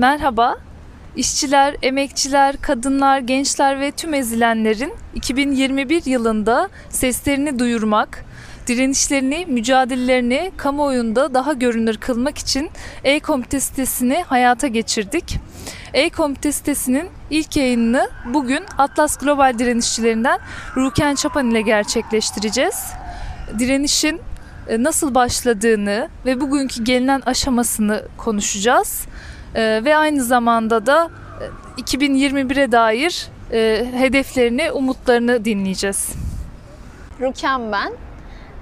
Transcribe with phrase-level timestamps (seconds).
[0.00, 0.56] Merhaba.
[1.16, 8.24] İşçiler, emekçiler, kadınlar, gençler ve tüm ezilenlerin 2021 yılında seslerini duyurmak,
[8.66, 12.70] direnişlerini, mücadelelerini kamuoyunda daha görünür kılmak için
[13.04, 15.36] E-Komite sitesini hayata geçirdik.
[15.94, 20.38] E-Komite sitesinin ilk yayınını bugün Atlas Global direnişçilerinden
[20.76, 22.84] Ruken Çapan ile gerçekleştireceğiz.
[23.58, 24.20] Direnişin
[24.68, 29.06] e, nasıl başladığını ve bugünkü gelinen aşamasını konuşacağız.
[29.54, 31.10] E, Ve aynı zamanda da
[31.78, 36.12] e, 2021'e dair e, hedeflerini, umutlarını dinleyeceğiz.
[37.20, 37.92] Ruken ben.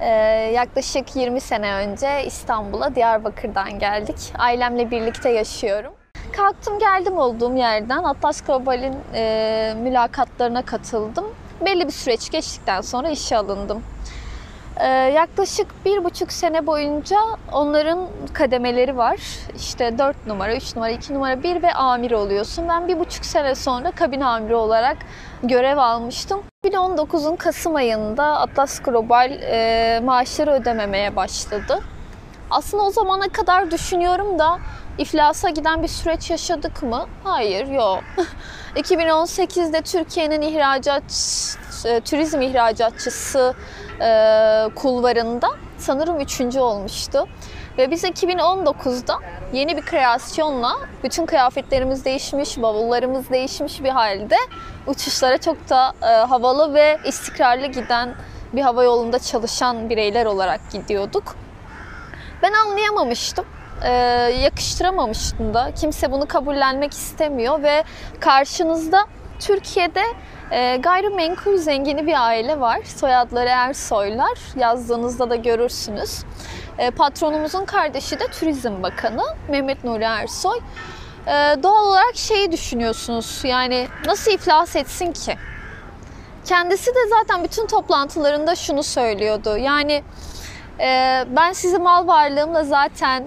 [0.01, 0.07] Ee,
[0.55, 4.17] yaklaşık 20 sene önce İstanbul'a Diyarbakır'dan geldik.
[4.39, 5.93] Ailemle birlikte yaşıyorum.
[6.37, 11.25] Kalktım geldim olduğum yerden Atlas Global'in e, mülakatlarına katıldım.
[11.65, 13.83] Belli bir süreç geçtikten sonra işe alındım.
[14.81, 17.17] Ee, yaklaşık bir buçuk sene boyunca
[17.53, 19.19] onların kademeleri var.
[19.57, 22.69] İşte 4 numara, 3 numara, 2 numara, 1 ve amir oluyorsun.
[22.69, 24.97] Ben bir buçuk sene sonra kabin amiri olarak
[25.43, 26.43] görev almıştım.
[26.67, 31.81] 2019'un Kasım ayında Atlas Global e, maaşları ödememeye başladı.
[32.51, 34.59] Aslında o zamana kadar düşünüyorum da
[34.99, 37.07] iflasa giden bir süreç yaşadık mı?
[37.25, 38.05] Hayır, yok.
[38.77, 41.03] 2018'de Türkiye'nin ihracat,
[41.87, 43.55] e, turizm ihracatçısı
[44.01, 44.11] e,
[44.75, 45.49] kulvarında
[45.79, 47.29] sanırım üçüncü olmuştu.
[47.79, 49.19] Ve biz 2019'da
[49.53, 50.73] yeni bir kreasyonla
[51.05, 54.37] bütün kıyafetlerimiz değişmiş, bavullarımız değişmiş bir halde
[54.87, 58.15] uçuşlara çok da e, havalı ve istikrarlı giden
[58.53, 61.37] bir hava yolunda çalışan bireyler olarak gidiyorduk.
[62.43, 63.45] Ben anlayamamıştım.
[63.85, 63.91] Ee,
[64.43, 65.71] yakıştıramamıştım da.
[65.81, 67.85] Kimse bunu kabullenmek istemiyor ve
[68.21, 69.05] karşınızda
[69.41, 70.03] Türkiye'de
[70.51, 72.81] e, gayrimenkul zengini bir aile var.
[72.85, 74.39] Soyadları Ersoylar.
[74.57, 76.25] Yazdığınızda da görürsünüz.
[76.79, 80.59] E, patronumuzun kardeşi de Turizm Bakanı Mehmet Nuri Ersoy.
[81.27, 81.33] E,
[81.63, 83.41] doğal olarak şeyi düşünüyorsunuz.
[83.45, 85.37] Yani nasıl iflas etsin ki?
[86.45, 89.57] Kendisi de zaten bütün toplantılarında şunu söylüyordu.
[89.57, 90.03] Yani
[90.81, 93.25] e, ben sizi mal varlığımla zaten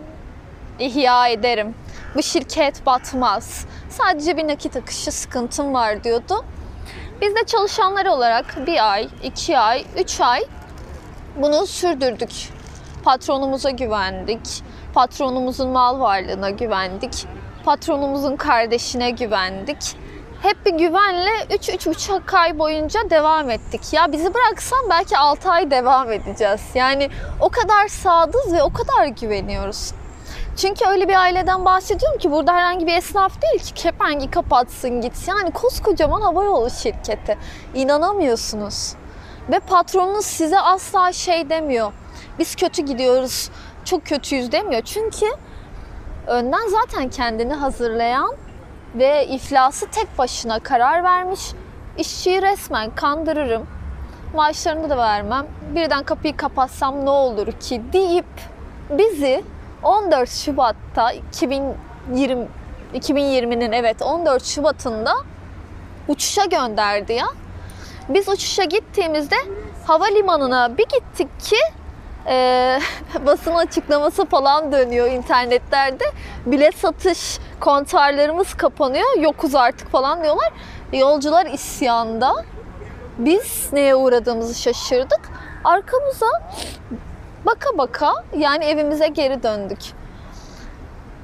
[0.80, 1.76] ihya ederim.
[2.16, 3.66] Bu şirket batmaz.
[3.92, 6.46] Sadece bir nakit akışı sıkıntım var diyordu.
[7.22, 10.42] Biz de çalışanlar olarak bir ay, iki ay, üç ay
[11.36, 12.32] bunu sürdürdük.
[13.04, 14.64] Patronumuza güvendik.
[14.94, 17.28] Patronumuzun mal varlığına güvendik.
[17.66, 19.96] Patronumuzun kardeşine güvendik.
[20.42, 23.94] Hep bir güvenle 3-3,5 ay boyunca devam ettik.
[23.94, 26.62] Ya bizi bıraksan belki 6 ay devam edeceğiz.
[26.76, 27.10] Yani
[27.40, 29.94] o kadar sadız ve o kadar güveniyoruz.
[30.58, 35.32] Çünkü öyle bir aileden bahsediyorum ki burada herhangi bir esnaf değil ki kepengi kapatsın gitsin.
[35.32, 37.38] Yani koskocaman havayolu şirketi.
[37.74, 38.94] İnanamıyorsunuz.
[39.52, 41.92] Ve patronunuz size asla şey demiyor.
[42.40, 43.50] Biz kötü gidiyoruz,
[43.86, 44.82] çok kötüyüz demiyor.
[44.82, 45.26] Çünkü
[46.28, 48.36] önden zaten kendini hazırlayan
[48.96, 51.42] ve iflası tek başına karar vermiş.
[51.98, 53.68] İşçiyi resmen kandırırım.
[54.36, 55.46] Maaşlarını da vermem.
[55.76, 58.26] Birden kapıyı kapatsam ne olur ki deyip
[58.90, 59.44] bizi
[59.84, 62.48] 14 Şubat'ta 2020
[62.94, 65.14] 2020'nin evet 14 Şubat'ında
[66.08, 67.28] uçuşa gönderdi ya.
[68.10, 69.36] Biz uçuşa gittiğimizde
[69.88, 71.58] havalimanına bir gittik ki
[72.28, 72.80] e,
[73.26, 76.04] basın açıklaması falan dönüyor internetlerde.
[76.46, 79.18] Bilet satış kontarlarımız kapanıyor.
[79.20, 80.52] Yokuz artık falan diyorlar.
[80.94, 82.34] Yolcular isyanda.
[83.18, 85.22] Biz neye uğradığımızı şaşırdık.
[85.64, 86.28] Arkamıza
[87.46, 89.80] baka baka yani evimize geri döndük.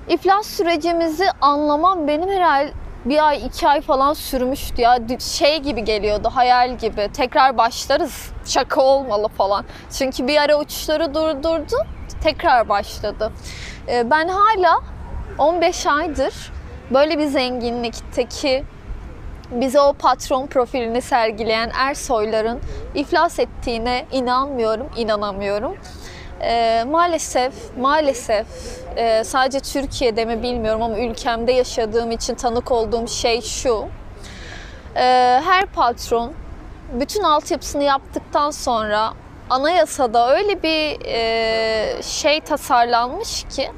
[0.09, 2.71] İflas sürecimizi anlamam benim herhalde
[3.05, 4.99] bir ay iki ay falan sürmüştü ya.
[5.19, 7.09] Şey gibi geliyordu hayal gibi.
[7.13, 8.31] Tekrar başlarız.
[8.45, 9.65] Şaka olmalı falan.
[9.97, 11.75] Çünkü bir ara uçuşları durdurdu
[12.23, 13.31] tekrar başladı.
[13.87, 14.81] Ee, ben hala
[15.37, 16.51] 15 aydır
[16.91, 18.63] böyle bir zenginlikteki
[19.51, 22.59] bize o patron profilini sergileyen Ersoyların
[22.95, 25.77] iflas ettiğine inanmıyorum, inanamıyorum.
[26.41, 28.47] Ee, maalesef, maalesef
[28.95, 33.85] e, sadece Türkiye'de mi bilmiyorum ama ülkemde yaşadığım için tanık olduğum şey şu.
[34.95, 36.33] Ee, her patron
[36.93, 39.13] bütün altyapısını yaptıktan sonra
[39.49, 43.71] anayasada öyle bir e, şey tasarlanmış ki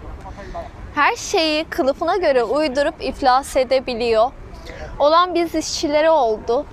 [0.96, 4.32] her şeyi kılıfına göre uydurup iflas edebiliyor.
[5.00, 6.66] Olan biz işçilere oldu.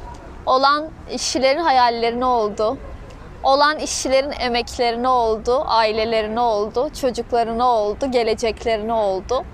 [0.46, 2.78] Olan işçilerin hayallerine oldu.
[3.46, 9.44] Olan işçilerin emeklerine oldu, ailelerine oldu, çocuklarına oldu, geleceklerine oldu.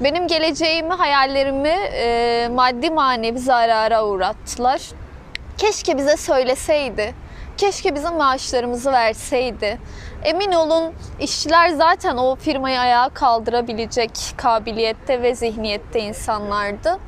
[0.00, 4.82] Benim geleceğimi, hayallerimi e, maddi manevi zarara uğrattılar.
[5.58, 7.14] Keşke bize söyleseydi.
[7.60, 9.78] Keşke bizim maaşlarımızı verseydi.
[10.24, 16.98] Emin olun işçiler zaten o firmayı ayağa kaldırabilecek kabiliyette ve zihniyette insanlardı.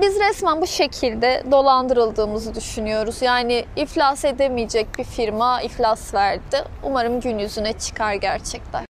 [0.00, 3.22] Biz resmen bu şekilde dolandırıldığımızı düşünüyoruz.
[3.22, 6.64] Yani iflas edemeyecek bir firma iflas verdi.
[6.82, 8.89] Umarım gün yüzüne çıkar gerçekler.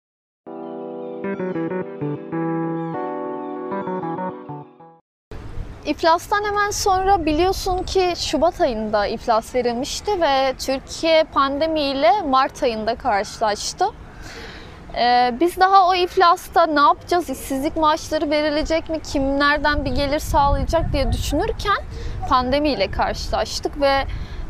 [5.86, 13.86] İflastan hemen sonra biliyorsun ki Şubat ayında iflas verilmişti ve Türkiye pandemiyle Mart ayında karşılaştı.
[14.98, 20.20] Ee, biz daha o iflasta ne yapacağız, işsizlik maaşları verilecek mi, kim nereden bir gelir
[20.20, 21.78] sağlayacak diye düşünürken
[22.30, 24.04] pandemiyle karşılaştık ve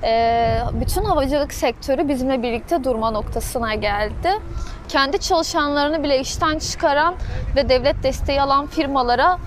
[0.03, 4.29] e, bütün havacılık sektörü bizimle birlikte durma noktasına geldi.
[4.87, 7.15] Kendi çalışanlarını bile işten çıkaran
[7.55, 9.37] ve devlet desteği alan firmalara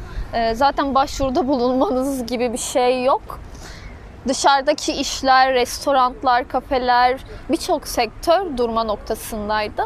[0.55, 3.41] zaten başvuruda bulunmanız gibi bir şey yok.
[4.29, 7.21] Dışarıdaki işler, restoranlar, kafeler,
[7.51, 9.83] birçok sektör durma noktasındaydı.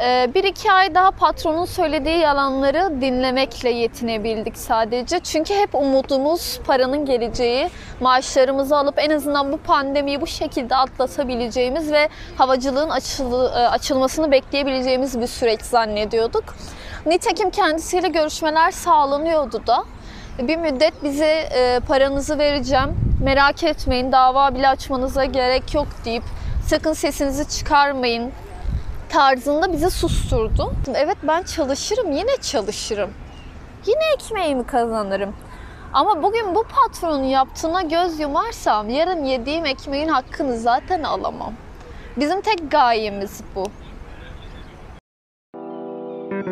[0.00, 5.20] Ee, bir iki ay daha patronun söylediği yalanları dinlemekle yetinebildik sadece.
[5.20, 7.68] Çünkü hep umudumuz paranın geleceği,
[8.00, 15.20] maaşlarımızı alıp en azından bu pandemiyi bu şekilde atlatabileceğimiz ve havacılığın açılı, e, açılmasını bekleyebileceğimiz
[15.20, 16.44] bir süreç zannediyorduk.
[17.06, 19.84] Nitekim kendisiyle görüşmeler sağlanıyordu da.
[20.38, 26.22] Bir müddet bize e, paranızı vereceğim, merak etmeyin dava bile açmanıza gerek yok deyip
[26.66, 28.32] sakın sesinizi çıkarmayın,
[29.08, 30.72] tarzında bizi susturdu.
[30.94, 33.10] Evet ben çalışırım, yine çalışırım.
[33.86, 35.36] Yine ekmeğimi kazanırım.
[35.92, 41.52] Ama bugün bu patronun yaptığına göz yumarsam yarın yediğim ekmeğin hakkını zaten alamam.
[42.16, 43.64] Bizim tek gayemiz bu.
[46.46, 46.50] Ee,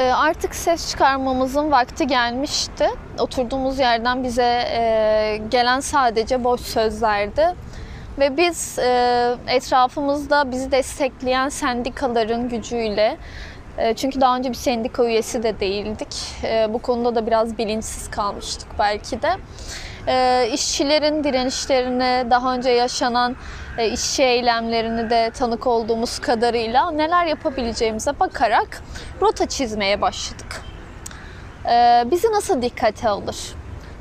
[0.00, 2.86] artık ses çıkarmamızın vakti gelmişti.
[3.18, 7.46] Oturduğumuz yerden bize e, gelen sadece boş sözlerdi.
[8.18, 13.16] Ve biz e, etrafımızda bizi destekleyen sendikaların gücüyle
[13.78, 16.16] e, çünkü daha önce bir sendika üyesi de değildik.
[16.68, 19.30] Bu konuda da biraz bilinçsiz kalmıştık belki de.
[20.08, 23.36] E, işçilerin direnişlerine, daha önce yaşanan
[23.78, 28.82] e, işçi eylemlerini de tanık olduğumuz kadarıyla neler yapabileceğimize bakarak
[29.20, 30.62] rota çizmeye başladık.
[31.66, 33.36] E, bizi nasıl dikkate alır?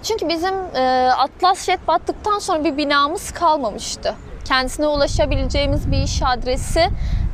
[0.04, 4.16] Çünkü bizim e, Atlas Jet battıktan sonra bir binamız kalmamıştı.
[4.46, 6.88] Kendisine ulaşabileceğimiz bir iş adresi,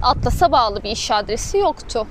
[0.03, 2.07] Atlas'a bağlı bir iş adresi yoktu.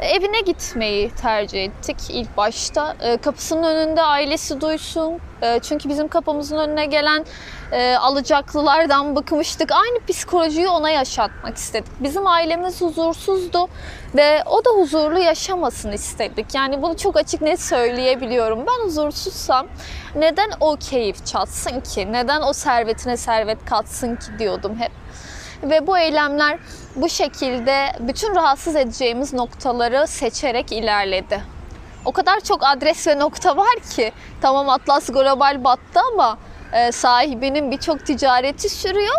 [0.00, 2.96] Evine gitmeyi tercih ettik ilk başta.
[3.00, 5.20] E, kapısının önünde ailesi duysun.
[5.42, 7.24] E, çünkü bizim kapımızın önüne gelen
[7.72, 9.72] e, alacaklılardan bıkmıştık.
[9.72, 11.92] Aynı psikolojiyi ona yaşatmak istedik.
[12.00, 13.68] Bizim ailemiz huzursuzdu
[14.14, 16.54] ve o da huzurlu yaşamasını istedik.
[16.54, 18.66] Yani bunu çok açık net söyleyebiliyorum.
[18.66, 19.66] Ben huzursuzsam
[20.14, 22.12] neden o keyif çatsın ki?
[22.12, 24.92] Neden o servetine servet katsın ki diyordum hep.
[25.62, 26.58] Ve bu eylemler
[26.96, 31.55] bu şekilde bütün rahatsız edeceğimiz noktaları seçerek ilerledi.
[32.06, 36.38] O kadar çok adres ve nokta var ki tamam Atlas Global battı ama
[36.72, 39.14] e, sahibinin birçok ticareti sürüyor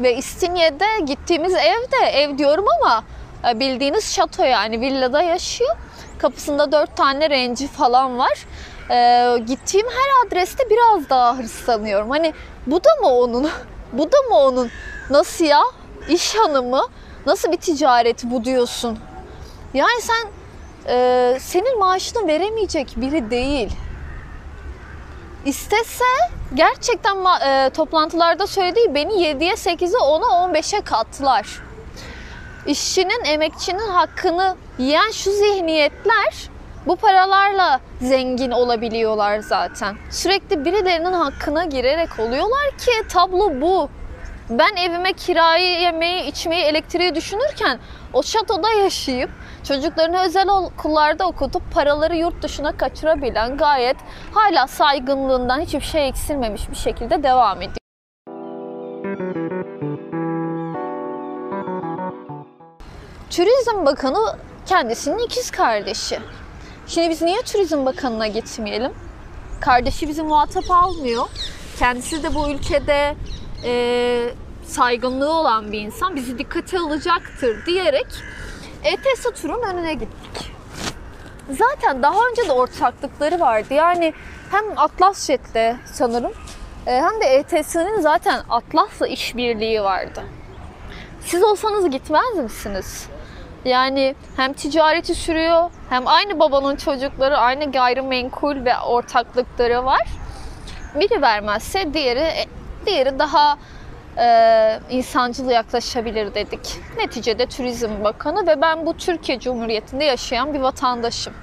[0.00, 3.04] ve İstinye'de gittiğimiz evde ev diyorum ama
[3.48, 5.76] e, bildiğiniz şato yani villada yaşıyor.
[6.18, 8.46] Kapısında dört tane renci falan var.
[8.90, 12.10] E, gittiğim her adreste biraz daha hırslanıyorum.
[12.10, 12.34] Hani
[12.66, 13.50] bu da mı onun?
[13.92, 14.70] bu da mı onun?
[15.10, 15.62] Nasıl ya?
[16.08, 16.86] İş hanımı?
[17.26, 18.98] Nasıl bir ticaret bu diyorsun?
[19.74, 20.41] Yani sen
[20.88, 23.70] e, senin maaşını veremeyecek biri değil.
[25.44, 26.04] İstese
[26.54, 31.62] gerçekten e, toplantılarda söylediği beni 7'ye 8'e 10'a 15'e katlar.
[32.66, 36.52] İşçinin, emekçinin hakkını yiyen şu zihniyetler
[36.86, 39.96] bu paralarla zengin olabiliyorlar zaten.
[40.10, 43.88] Sürekli birilerinin hakkına girerek oluyorlar ki tablo bu.
[44.50, 47.78] Ben evime kirayı, yemeği, içmeyi, elektriği düşünürken
[48.12, 49.30] o şatoda yaşayıp
[49.64, 53.96] çocuklarını özel okullarda okutup paraları yurt dışına kaçırabilen gayet
[54.32, 57.76] hala saygınlığından hiçbir şey eksilmemiş bir şekilde devam ediyor.
[63.30, 66.18] Turizm Bakanı kendisinin ikiz kardeşi.
[66.86, 68.92] Şimdi biz niye Turizm Bakanı'na gitmeyelim?
[69.60, 71.26] Kardeşi bizi muhatap almıyor.
[71.78, 73.14] Kendisi de bu ülkede
[73.64, 78.06] e, saygınlığı olan bir insan bizi dikkate alacaktır diyerek
[78.84, 80.52] ETS turun önüne gittik.
[81.50, 83.74] Zaten daha önce de ortaklıkları vardı.
[83.74, 84.14] Yani
[84.50, 86.32] hem Atlas Jet'le sanırım
[86.86, 90.22] e, hem de ETS'nin zaten Atlas'la işbirliği vardı.
[91.20, 93.08] Siz olsanız gitmez misiniz?
[93.64, 100.08] Yani hem ticareti sürüyor hem aynı babanın çocukları aynı gayrimenkul ve ortaklıkları var.
[100.94, 102.46] Biri vermezse diğeri
[102.86, 103.58] diğeri daha
[104.18, 106.80] e, insancıl yaklaşabilir dedik.
[106.96, 111.34] Neticede Turizm Bakanı ve ben bu Türkiye Cumhuriyeti'nde yaşayan bir vatandaşım.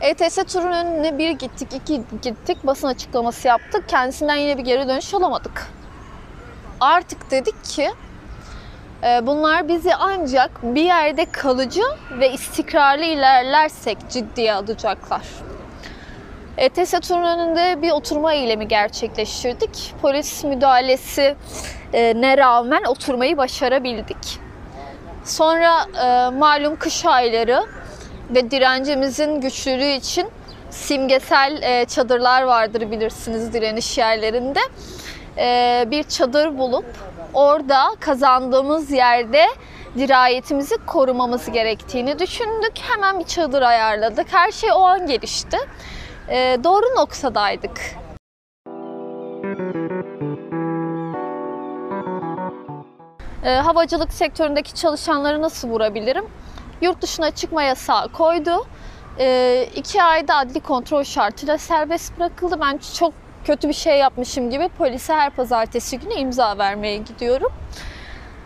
[0.00, 3.88] ETS turun önüne bir gittik, iki gittik, basın açıklaması yaptık.
[3.88, 5.66] Kendisinden yine bir geri dönüş alamadık.
[6.80, 7.90] Artık dedik ki
[9.02, 15.22] e, bunlar bizi ancak bir yerde kalıcı ve istikrarlı ilerlersek ciddiye alacaklar.
[16.58, 19.94] ETS turun önünde bir oturma eylemi gerçekleştirdik.
[20.02, 21.36] Polis müdahalesi
[21.92, 24.38] e, ne rağmen oturmayı başarabildik.
[25.24, 27.66] Sonra e, malum kış ayları
[28.30, 30.28] ve direncimizin güçlülüğü için
[30.70, 34.60] simgesel e, çadırlar vardır bilirsiniz direniş yerlerinde.
[35.38, 36.86] E, bir çadır bulup
[37.34, 39.46] orada kazandığımız yerde
[39.98, 42.72] dirayetimizi korumamız gerektiğini düşündük.
[42.80, 44.26] Hemen bir çadır ayarladık.
[44.30, 45.58] Her şey o an gelişti.
[46.30, 47.80] E, doğru noktadaydık.
[53.44, 56.24] E, havacılık sektöründeki çalışanları nasıl vurabilirim?
[56.82, 58.66] Yurt dışına çıkma yasağı koydu.
[59.18, 62.60] E, iki ayda adli kontrol şartıyla serbest bırakıldı.
[62.60, 63.12] Ben çok
[63.44, 67.52] kötü bir şey yapmışım gibi polise her pazartesi günü imza vermeye gidiyorum.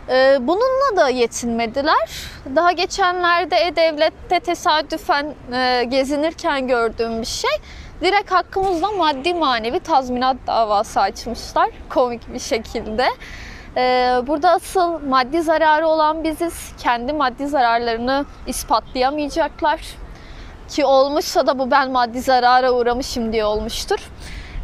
[0.09, 2.09] E, bununla da yetinmediler.
[2.55, 7.51] Daha geçenlerde E-Devlet'te tesadüfen e, gezinirken gördüğüm bir şey.
[8.01, 13.07] Direkt hakkımızda maddi manevi tazminat davası açmışlar komik bir şekilde.
[13.77, 16.73] Ee, burada asıl maddi zararı olan biziz.
[16.77, 19.79] Kendi maddi zararlarını ispatlayamayacaklar.
[20.69, 23.99] Ki olmuşsa da bu ben maddi zarara uğramışım diye olmuştur.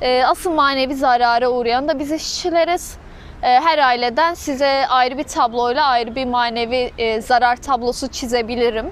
[0.01, 2.97] Ee, asıl manevi zarara uğrayan da biz işçileriz.
[3.43, 8.91] Ee, her aileden size ayrı bir tabloyla ayrı bir manevi e, zarar tablosu çizebilirim.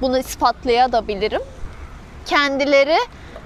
[0.00, 1.42] Bunu ispatlayabilirim.
[2.26, 2.98] Kendileri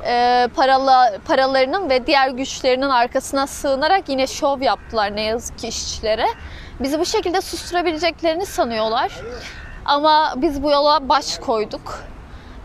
[0.07, 6.27] e, paralı, paralarının ve diğer güçlerinin arkasına sığınarak yine şov yaptılar ne yazık ki işçilere.
[6.81, 9.13] Bizi bu şekilde susturabileceklerini sanıyorlar.
[9.85, 12.05] Ama biz bu yola baş koyduk.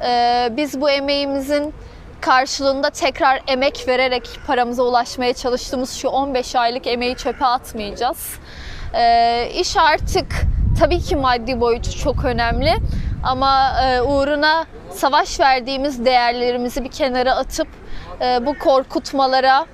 [0.04, 1.74] E, biz bu emeğimizin
[2.22, 8.40] karşılığında tekrar emek vererek paramıza ulaşmaya çalıştığımız şu 15 aylık emeği çöpe atmayacağız.
[8.94, 10.28] E, iş artık
[10.80, 12.74] tabii ki maddi boyutu çok önemli
[13.24, 17.68] ama e, uğruna savaş verdiğimiz değerlerimizi bir kenara atıp
[18.22, 19.66] e, bu korkutmalara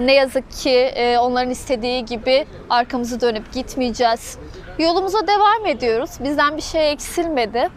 [0.00, 4.38] ne yazık ki e, onların istediği gibi arkamızı dönüp gitmeyeceğiz.
[4.78, 6.10] Yolumuza devam ediyoruz.
[6.20, 7.68] Bizden bir şey eksilmedi.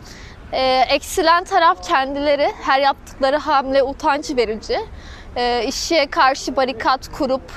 [0.53, 2.51] E, eksilen taraf kendileri.
[2.61, 4.79] Her yaptıkları hamle utanç verici.
[5.35, 7.51] E, işçiye karşı barikat kurup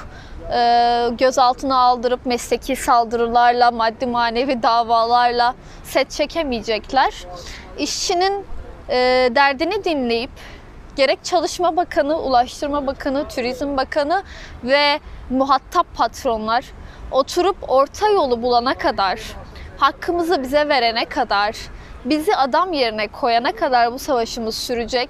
[0.52, 7.14] e, gözaltına aldırıp mesleki saldırılarla, maddi manevi davalarla set çekemeyecekler.
[7.78, 8.44] İşçinin
[8.88, 8.96] e,
[9.34, 10.30] derdini dinleyip
[10.96, 14.22] gerek Çalışma Bakanı, Ulaştırma Bakanı, Turizm Bakanı
[14.64, 16.64] ve muhatap patronlar
[17.10, 19.20] oturup orta yolu bulana kadar,
[19.78, 21.56] hakkımızı bize verene kadar,
[22.04, 25.08] bizi adam yerine koyana kadar bu savaşımız sürecek.